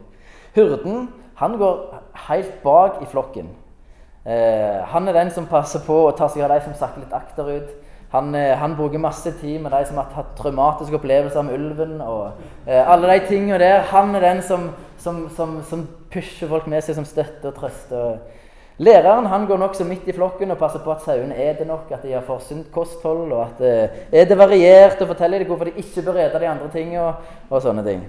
[0.56, 1.82] Hurden han går
[2.28, 3.50] helt bak i flokken.
[4.26, 7.14] Eh, han er den som passer på å ta seg av de som sakker litt
[7.14, 7.68] akterut.
[8.10, 12.00] Han, eh, han, bruker masse tid med de som har hatt traumatiske opplevelser med ulven.
[12.00, 12.32] og
[12.66, 13.80] eh, alle de tingene der.
[13.92, 18.18] Han er den som, som, som, som, pusher folk med seg, som støtter og trøster.
[18.78, 21.90] Læreren han går nokså midt i flokken og passer på at sauene er det nok,
[21.92, 25.50] at de har for sunt kosthold, og at eh, er det variert, og forteller dem
[25.50, 28.06] hvorfor de ikke bør ete de andre tingene, og, og sånne ting.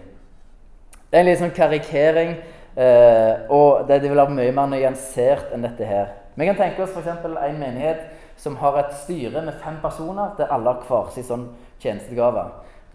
[1.10, 2.36] Det er en litt sånn karikering.
[2.80, 6.14] Eh, og det, det vil være mye mer nyansert enn dette her.
[6.40, 7.26] Vi kan tenke oss f.eks.
[7.26, 8.06] en menighet
[8.40, 11.48] som har et styre med fem personer, der alle har hver sin sånn
[11.84, 12.46] tjenestegave.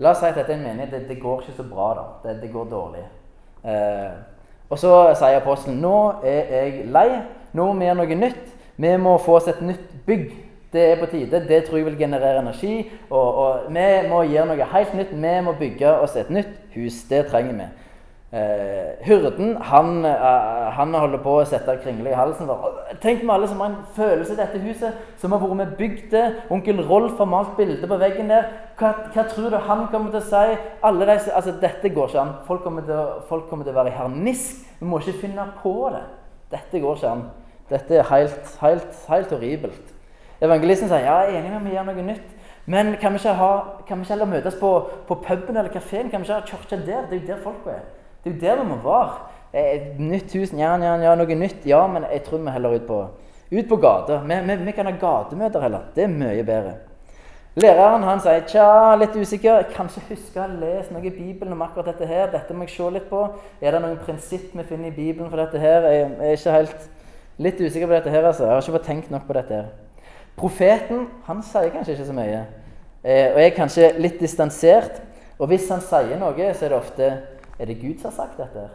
[0.01, 1.91] La oss si at dette er en menighet, det, det går ikke så bra.
[1.99, 3.05] da, Det, det går dårlig.
[3.65, 4.15] Eh,
[4.73, 7.09] og så sier apostelen nå er jeg lei,
[7.53, 8.51] nå må vi gjøre noe nytt.
[8.81, 10.33] Vi må få oss et nytt bygg.
[10.75, 11.45] Det er på tide.
[11.47, 12.89] Det tror jeg vil generere energi.
[13.11, 15.13] Og, og vi må gjøre noe helt nytt.
[15.13, 17.05] Vi må bygge oss et nytt hus.
[17.07, 17.69] Det trenger vi.
[18.35, 22.49] Eh, hurden han, eh, han, holder på å sette kringle i halsen.
[22.99, 26.09] Tenk med alle som har en følelse i dette huset, som har vært med bygd
[26.11, 26.25] det.
[26.51, 28.49] Onkel Rolf har malt bilde på veggen der.
[28.81, 30.59] Hva, hva, tror du han kommer til å si?
[30.83, 32.35] Alle de, altså, dette går ikke an.
[32.51, 34.67] Folk kommer, til, folk kommer til å være i harnisk.
[34.83, 36.05] Vi må ikke finne på det.
[36.59, 37.27] Dette går ikke an.
[37.71, 39.99] Dette er helt, helt, helt horribelt.
[40.43, 42.55] Evangelisten sier ja, jeg er enig med meg, gjør noe nytt.
[42.67, 46.11] Men kan vi ikke, ha, kan vi ikke heller møtes på, på puben eller kafeen?
[46.11, 47.07] Kan vi ikke ha kirke der?
[47.07, 47.85] Det er jo der folk er.
[48.25, 49.21] Det er jo der vi må være.
[49.55, 51.67] Et nytt hus, ja, ja, ja, noe nytt.
[51.69, 53.03] Ja, men jeg tror vi heller ut på,
[53.53, 54.17] ut på gata.
[54.25, 55.85] Vi, vi, vi, kan ha gatemøter heller.
[55.95, 56.73] Det er mye bedre.
[57.55, 59.61] Læreren han sier tja, litt usikker.
[59.61, 62.33] Jeg kan ikke huske å ha lest noe i Bibelen om akkurat dette her.
[62.33, 63.21] Dette må jeg se litt på.
[63.61, 65.87] Er det noen prinsipp vi finner i Bibelen for dette her?
[65.93, 66.89] Jeg er ikke helt
[67.45, 68.25] litt usikker på dette her.
[68.25, 68.49] altså.
[68.49, 69.71] Jeg har ikke fått tenkt nok på dette her.
[70.35, 72.43] Profeten han sier kanskje ikke så mye.
[73.05, 74.99] Eh, og er kanskje litt distansert.
[75.39, 77.13] Og hvis han sier noe, så er det ofte
[77.59, 78.69] er det Gud som har sagt dette?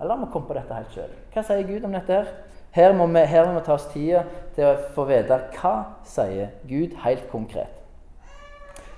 [0.00, 1.14] Eller må vi komme på dette helt sjøl?
[1.34, 2.24] Hva sier Gud om dette?
[2.24, 4.24] Her Her må, vi, her må vi ta oss tida
[4.56, 5.74] til å få vite hva
[6.10, 7.70] sier Gud helt konkret.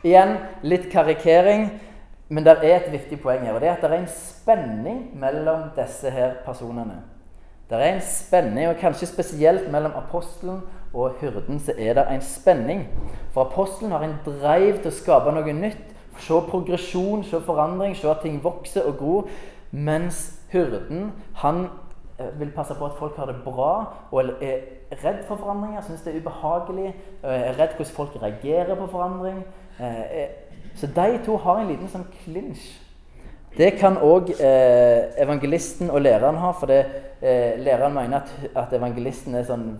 [0.07, 1.67] Igjen litt karikering,
[2.33, 3.53] men det er et viktig poeng her.
[3.53, 7.03] og Det er at det er en spenning mellom disse her personene.
[7.69, 10.63] Det er en spenning, og kanskje spesielt mellom apostelen
[10.95, 12.87] og hyrden så er det en spenning.
[13.35, 18.09] For apostelen har en dreiv til å skape noe nytt Se progresjon, se forandring, se
[18.11, 19.29] at ting vokser og gror.
[19.71, 21.67] Mens hyrden han
[22.19, 23.73] eh, vil passe på at folk har det bra
[24.11, 24.61] og er
[25.03, 29.43] redd for forandringer, syns det er ubehagelig, eh, er redd hvordan folk reagerer på forandring.
[29.81, 30.29] Eh,
[30.77, 32.67] så de to har en liten sånn klinsj.
[33.57, 39.71] Det kan òg evangelisten og læreren ha, for læreren mener at evangelisten er sånn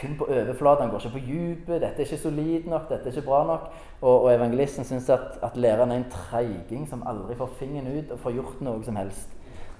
[0.00, 1.80] kun på overflaten, han går ikke på dypet.
[1.80, 5.38] 'Dette er ikke solid nok, dette er ikke bra nok.' Og, og evangelisten syns at,
[5.42, 8.96] at, læreren er en treiging som aldri får fingeren ut og får gjort noe som
[8.96, 9.30] helst.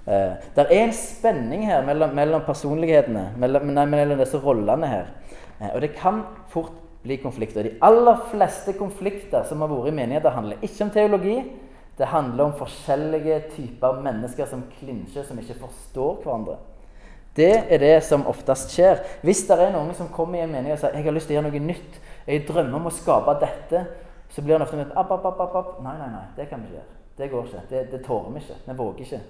[0.07, 5.11] Eh, det er en spenning her mellom, mellom personlighetene, mellom, nei, mellom, disse rollene her.
[5.59, 6.73] Eh, og det kan fort
[7.03, 7.63] bli konflikter.
[7.63, 11.37] De aller fleste konflikter som har vært i menigheter, handler ikke om teologi.
[11.97, 16.57] Det handler om forskjellige typer mennesker som klinsjer, som ikke forstår hverandre.
[17.35, 19.01] Det er det som oftest skjer.
[19.25, 21.35] Hvis det er noen som kommer i en mening og sier jeg har lyst til
[21.35, 23.81] å gjøre noe nytt, jeg drømmer om å skape dette,
[24.31, 25.73] så blir han ofte med app, app, app, app.
[25.83, 26.93] Nei, nei, nei, det kan vi ikke gjøre.
[27.17, 27.65] Det går ikke.
[27.69, 28.61] Det, det tåler vi ikke.
[28.65, 29.21] Vi våger ikke.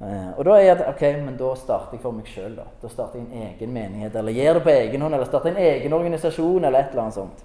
[0.00, 2.54] Uh, og da er det ok, men da starter jeg for meg sjøl.
[2.56, 2.64] Da.
[2.80, 5.60] da starter jeg en egen menighet, eller gjør det på egen hånd, eller starter en
[5.60, 7.44] egen organisasjon, eller et eller annet sånt.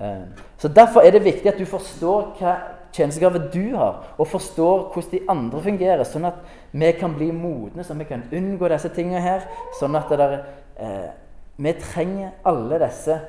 [0.00, 2.56] Uh, så Derfor er det viktig at du forstår hva
[2.92, 6.40] tjenestegave du har, og forstår hvordan de andre fungerer, sånn at
[6.72, 9.46] vi kan bli modne, så vi kan unngå disse tingene her.
[9.78, 10.38] Sånn at det der,
[10.76, 11.10] eh,
[11.56, 13.20] vi trenger alle disse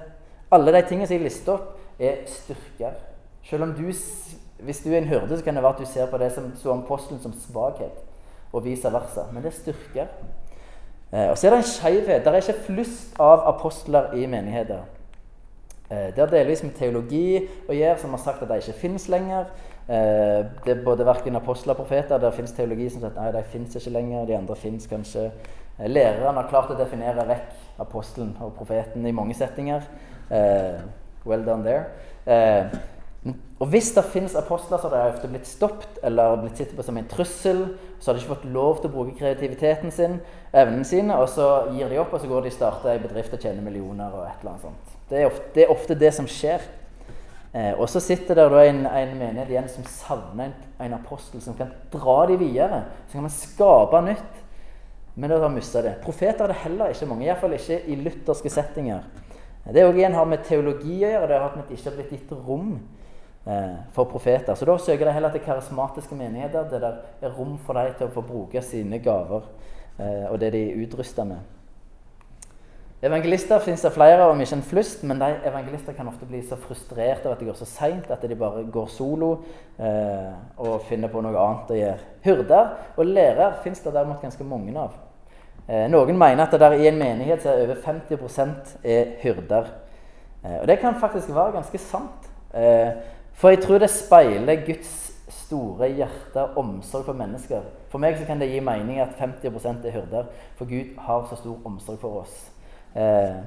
[0.51, 2.95] Alle de tingene som jeg lister opp, er styrker.
[3.45, 3.83] Selv om du,
[4.65, 6.47] hvis du er en hyrde, så kan det være at du ser på det som,
[6.57, 7.99] som apostelen som svakhet,
[8.51, 9.27] og vice versa.
[9.31, 10.07] Men det er styrker.
[11.11, 12.25] Eh, og så er det en skeivhet.
[12.25, 14.87] Det er ikke flust av apostler i menigheter.
[15.89, 19.07] Eh, det har delvis med teologi å gjøre, som har sagt at de ikke finnes
[19.09, 19.47] lenger.
[19.89, 22.21] Eh, det er både verken apostler og profeter.
[22.21, 24.27] Det finnes teologi som sier at nei, de finnes ikke lenger.
[24.29, 25.31] De andre finnes kanskje.
[25.79, 29.89] Eh, læreren har klart å definere vekk apostelen og profeten i mange settinger.
[31.25, 31.87] Well done there.
[33.59, 36.85] Og hvis det finnes apostler, så har de ofte blitt stoppet eller blitt sett på
[36.85, 37.65] som en trussel.
[37.97, 40.19] Så har de ikke fått lov til å bruke kreativiteten sin,
[40.53, 43.35] evnene sine, og så gir de opp, og så går de og starter en bedrift
[43.35, 44.98] og tjener millioner og et eller annet sånt.
[45.09, 46.65] Det er ofte det, er ofte det som skjer.
[47.53, 51.41] Eh, og så sitter det da en, en menighet igjen som savner en, en, apostel
[51.41, 52.83] som kan dra de videre.
[53.07, 54.45] Så kan man skape nytt.
[55.19, 55.97] Men det har mista det.
[56.03, 59.01] Profeter er det heller ikke mange, iallfall ikke i lutherske settinger.
[59.69, 61.27] Det òg igjen har med teologi å gjøre.
[61.27, 62.71] Det har at det ikke har blitt gitt rom
[63.49, 64.55] eh, for profeter.
[64.55, 68.07] Så da søker de heller til karismatiske menigheter, der det er rom for dem til
[68.07, 69.49] å få bruke sine gaver
[69.97, 71.58] eh, og det de er utrusta med.
[73.01, 76.57] Evangelister finnes det flere, om ikke en flust, men de evangelister kan ofte bli så
[76.59, 79.29] frustrert av at det går så seint at de bare går solo
[79.79, 82.09] eh, og finner på noe annet å gjøre.
[82.25, 84.99] Hyrder og lærer finnes det derimot ganske mange av.
[85.69, 89.71] Eh, noen mener at det der i en menighet så er over 50 er hyrder.
[90.43, 92.29] Eh, og det kan faktisk være ganske sant.
[92.51, 92.99] Eh,
[93.31, 94.93] for jeg tror det speiler Guds
[95.31, 97.63] store hjerte og omsorg for mennesker.
[97.87, 101.39] For meg så kan det gi mening at 50% er hyrder, for Gud har så
[101.39, 102.49] stor omsorg for oss.
[102.95, 103.39] Eh,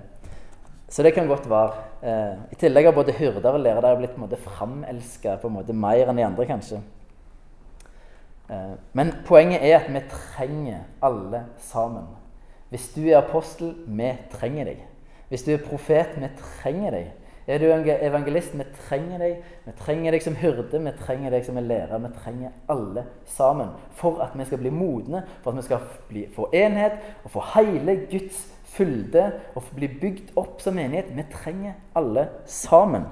[0.89, 1.73] så det kan godt være.
[2.03, 5.39] Eh, I tillegg har både hyrder og lærere blitt på en måte framelska
[5.73, 6.83] mer enn de andre, kanskje.
[8.51, 12.07] Eh, men poenget er at vi trenger alle sammen.
[12.69, 14.87] Hvis du er apostel, vi trenger deg.
[15.29, 17.11] Hvis du er profet, vi trenger deg.
[17.47, 19.43] Er du evangelist, vi trenger deg.
[19.65, 21.99] Vi trenger deg som hyrde, vi trenger deg som en lærer.
[21.99, 26.49] Vi trenger alle sammen for at vi skal bli modne, for at vi skal få
[26.55, 31.13] enhet og få hele Guds fylde og bli bygd opp som menighet.
[31.17, 33.05] Vi trenger alle sammen.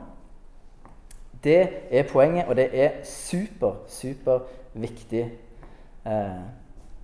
[1.44, 4.44] Det er poenget, og det er super, super
[4.74, 5.24] viktig.
[6.06, 6.42] Eh,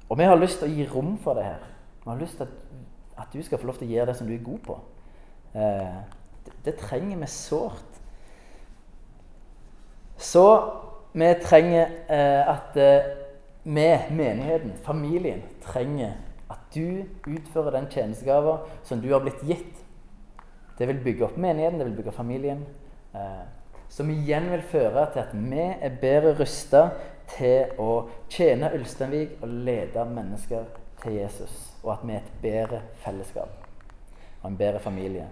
[0.09, 1.65] og vi har lyst til å gi rom for det her.
[2.05, 2.59] Vi har lyst til at,
[3.25, 4.79] at du skal få lov til å gjøre det som du er god på.
[5.57, 5.97] Eh,
[6.47, 8.01] det, det, trenger vi sårt.
[10.17, 10.47] Så
[11.17, 13.11] vi trenger eh, at eh,
[13.65, 16.13] vi, menigheten, familien, trenger
[16.77, 19.83] du utfører den tjenestegava som du har blitt gitt.
[20.77, 22.67] Det vil bygge opp menigheten, det vil bygge opp familien.
[23.17, 23.45] Eh,
[23.89, 26.89] som igjen vil føre til at vi er bedre rusta
[27.37, 30.67] til å tjene Ulsteinvik og lede mennesker
[31.03, 31.55] til Jesus.
[31.85, 33.63] Og at vi er et bedre fellesskap
[34.43, 35.27] og en bedre familie.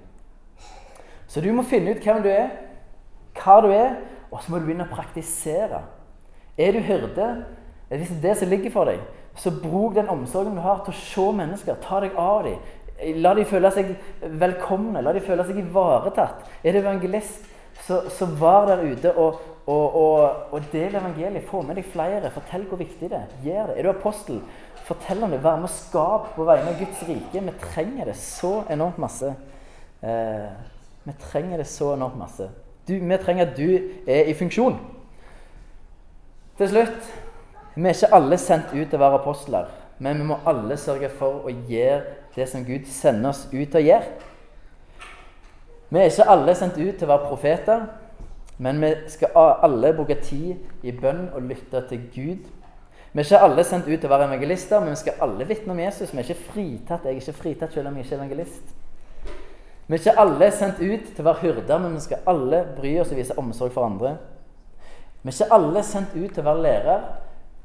[1.28, 2.50] Så du må finne ut hvem du er,
[3.38, 3.98] hva du er,
[4.30, 5.82] og så må du begynne å praktisere.
[6.58, 7.28] Er du hyrde?
[7.90, 9.02] Er det det som ligger for deg?
[9.36, 11.78] Så bruk den omsorgen du har, til å se mennesker.
[11.82, 12.58] Ta deg av dem.
[13.20, 13.90] La dem føle seg
[14.40, 15.02] velkomne.
[15.02, 16.44] La dem føle seg ivaretatt.
[16.62, 17.48] Er du evangelist,
[17.84, 21.48] så, så var der ute og, og, og, og del evangeliet.
[21.50, 22.30] Få med deg flere.
[22.34, 23.34] Fortell hvor viktig det er.
[23.44, 23.78] Gjør det.
[23.78, 24.38] Er du apostel,
[24.86, 25.42] fortell om det.
[25.42, 27.42] Vær med og skap på vegne av Guds rike.
[27.48, 29.34] Vi trenger det så enormt masse.
[30.04, 30.48] Eh,
[31.04, 32.48] vi trenger det så enormt masse.
[32.86, 33.66] Du, vi trenger at du
[34.06, 34.78] er i funksjon.
[36.58, 37.14] Til slutt
[37.74, 41.10] vi er ikke alle sendt ut til å være apostler, men vi må alle sørge
[41.10, 42.02] for å gjøre
[42.36, 44.30] det som Gud sender oss ut til å gjøre.
[45.90, 47.86] Vi er ikke alle sendt ut til å være profeter,
[48.62, 49.34] men vi skal
[49.66, 52.46] alle bruke tid i bønn og lytte til Gud.
[53.14, 55.74] Vi er ikke alle sendt ut til å være evangelister, men vi skal alle vitne
[55.74, 56.10] om Jesus.
[56.10, 57.04] Vi er ikke fritatt.
[57.06, 58.72] Jeg er ikke fritatt selv om jeg ikke er evangelist.
[59.86, 62.94] Vi er ikke alle sendt ut til å være hyrder, men vi skal alle bry
[63.02, 64.16] oss og vise omsorg for andre.
[65.22, 67.06] Vi er ikke alle sendt ut til å være lærer,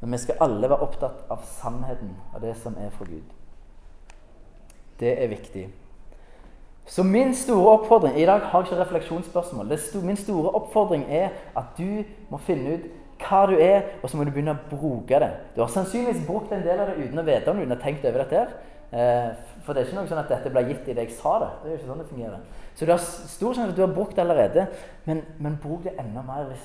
[0.02, 3.36] men vi skal alle være opptatt av sannheten, av det som er fra Gud.
[5.00, 5.68] Det er viktig.
[6.90, 9.78] Så min store oppfordring I dag har jeg ikke refleksjonsspørsmål.
[9.78, 12.88] Sto, min store oppfordring er at du må finne ut
[13.20, 15.30] hva du er, og så må du begynne å bruke det.
[15.56, 18.08] Du har sannsynligvis brukt en del av det uten å vite om du har tenkt
[18.08, 18.40] over dette.
[18.40, 18.56] her.
[18.92, 19.34] Eh,
[19.66, 21.50] for det er ikke noe sånn at dette ble gitt i det jeg sa det.
[21.62, 22.40] Det er jo ikke sånn det fungerer.
[22.74, 24.66] Så du har stor sjanse for at du har brukt det allerede,
[25.06, 26.56] men, men bruk det enda mer.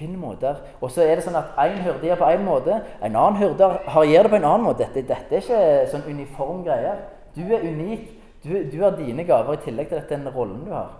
[0.00, 0.56] Finn måter.
[0.80, 3.68] Og så er det sånn at én hyrde gjør på én måte, en annen hyrde
[3.84, 4.86] gjør det på en annen måte.
[4.86, 6.96] Dette, dette er ikke sånn uniform greie.
[7.36, 8.08] Du er unik.
[8.40, 10.94] Du, du, har dine gaver i tillegg til den rollen du har.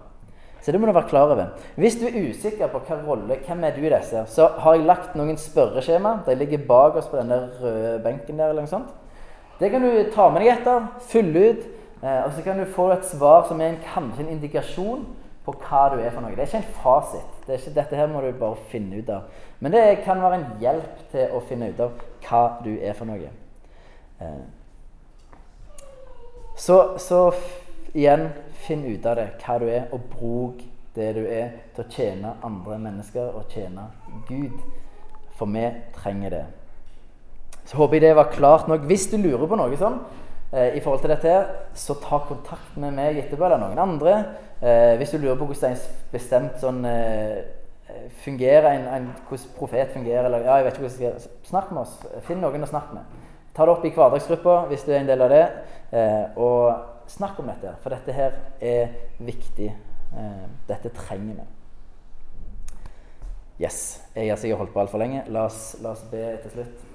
[0.60, 1.54] Så det må du være klar over.
[1.80, 4.84] Hvis du er usikker på hva rolle, hvem er du i disse, så har jeg
[4.84, 6.18] lagt noen spørreskjema.
[6.26, 8.52] De ligger bak oss på denne røde benken der.
[8.52, 8.92] eller noe sånt.
[9.60, 11.64] Det kan du ta med deg etter, fylle ut,
[12.02, 15.02] eh, og så kan du få et svar som er en, kanskje en indikasjon
[15.44, 16.34] på hva du er for noe.
[16.36, 17.36] Det er ikke en fasit.
[17.46, 19.30] Det ikke, dette her må du bare finne ut av.
[19.60, 23.08] Men det kan være en hjelp til å finne ut av hva du er for
[23.08, 23.32] noe.
[24.20, 24.42] Eh.
[26.60, 27.22] Så, så
[27.96, 28.28] igjen,
[28.66, 30.62] finn ut av det, hva du er, og bruk
[30.94, 33.88] det du er, til å tjene andre mennesker og tjene
[34.28, 34.60] Gud.
[35.38, 35.64] For vi
[35.96, 36.46] trenger det.
[37.64, 38.84] Så håper jeg det var klart nok.
[38.90, 40.02] Hvis du lurer på noe sånn
[40.52, 44.16] eh, i forhold til dette, her, så ta kontakt med meg etterpå eller noen andre.
[44.60, 47.40] Eh, hvis du lurer på hvordan en bestemt sånn eh,
[48.24, 51.82] fungerer, en, en, hvordan profet fungerer, eller ja, jeg vet ikke hvordan jeg Snakk med
[51.82, 51.96] oss.
[52.26, 53.20] Finn noen å snakke med.
[53.56, 55.44] Ta det opp i hverdagsgruppa hvis du er en del av det,
[55.96, 57.74] eh, og snakk om dette.
[57.82, 59.72] For dette her er viktig.
[60.10, 61.48] Eh, dette trenger vi.
[63.60, 64.00] Yes.
[64.14, 65.24] Jeg har sikkert holdt på altfor lenge.
[65.28, 66.86] La oss, la oss be til slutt.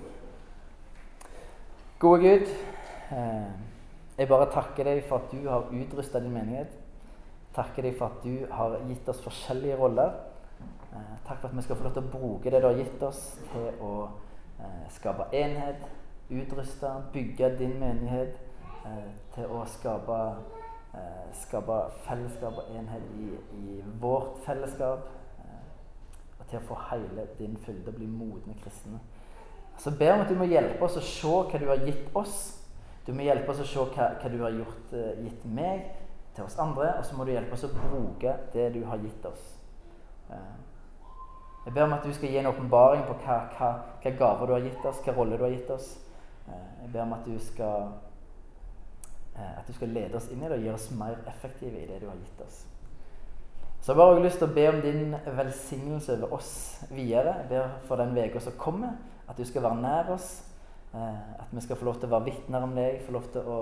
[2.00, 2.75] Gode Gud, eh,
[4.18, 6.72] jeg bare takker deg for at du har utrusta din menighet.
[7.56, 10.16] Takker deg for at du har gitt oss forskjellige roller.
[10.96, 13.04] Eh, takk for at vi skal få lov til å bruke det du har gitt
[13.04, 13.94] oss, til å
[14.60, 15.84] eh, skape enhet,
[16.30, 18.42] utruste, bygge din menighet,
[19.34, 20.18] til å skape,
[21.34, 25.08] skape fellesskap og enhet i, i vårt fellesskap.
[26.40, 29.00] og til å få hele din fylde, bli modne kristne.
[29.78, 32.36] Så ber om at du må hjelpe oss å se hva du har gitt oss.
[33.06, 35.86] Du må hjelpe oss å se hva, hva du har gjort, uh, gitt meg
[36.36, 36.96] til oss andre.
[37.00, 39.44] Og så må du hjelpe oss å bruke det du har gitt oss.
[40.30, 40.56] Uh,
[41.66, 44.56] jeg ber om at du skal gi en åpenbaring på hva, hva, hva, gaver du
[44.58, 45.92] har gitt oss, hva rolle du har gitt oss.
[46.48, 47.94] Uh, jeg ber om at du skal
[49.36, 51.98] at du skal lede oss inn i det og gjøre oss mer effektive i det
[52.00, 52.62] du har gitt oss.
[53.86, 56.54] Så jeg har bare lyst til å be om din velsignelse over oss
[56.90, 57.36] videre.
[57.44, 58.96] Jeg ber for den uka som kommer.
[59.30, 60.30] At du skal være nær oss.
[60.96, 63.48] Eh, at vi skal få lov til å være vitner om deg, få lov til
[63.52, 63.56] å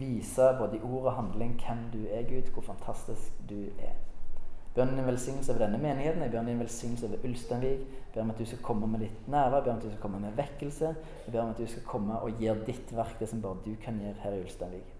[0.00, 3.92] vise både i ord og handling hvem du er, Gud, hvor fantastisk du er.
[3.92, 7.86] Jeg ber om din velsignelse over denne menigheten, jeg ber om din velsignelse over Ulsteinvik.
[8.14, 10.20] Ber om at du skal komme med ditt nærvær, ber om at du skal komme
[10.22, 10.92] med vekkelse.
[11.26, 13.74] Jeg ber om at du skal komme og gjøre ditt verk, det som bare du
[13.82, 14.92] kan gjøre her i Ulsteinvik.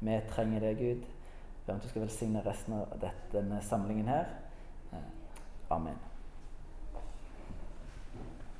[0.00, 1.04] Vi trenger det, Gud.
[1.04, 4.32] Jeg ber om at du skal velsigne resten av denne samlingen her.
[4.90, 5.12] Eh,
[5.70, 6.11] amen.